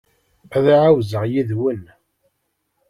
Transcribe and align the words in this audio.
Ad 0.55 0.65
ɛawzeɣ 0.81 1.23
yid-wen. 1.31 1.83